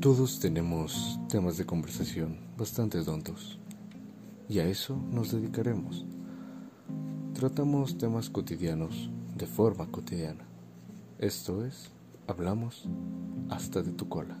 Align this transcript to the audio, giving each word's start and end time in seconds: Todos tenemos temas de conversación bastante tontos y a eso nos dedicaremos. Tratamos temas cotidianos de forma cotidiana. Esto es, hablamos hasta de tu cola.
Todos 0.00 0.38
tenemos 0.38 1.18
temas 1.28 1.56
de 1.56 1.66
conversación 1.66 2.38
bastante 2.56 3.02
tontos 3.02 3.58
y 4.48 4.60
a 4.60 4.64
eso 4.64 4.96
nos 5.10 5.32
dedicaremos. 5.32 6.06
Tratamos 7.34 7.98
temas 7.98 8.30
cotidianos 8.30 9.10
de 9.34 9.46
forma 9.48 9.90
cotidiana. 9.90 10.46
Esto 11.18 11.64
es, 11.64 11.90
hablamos 12.28 12.88
hasta 13.50 13.82
de 13.82 13.90
tu 13.90 14.08
cola. 14.08 14.38